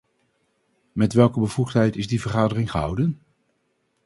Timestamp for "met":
0.91-1.13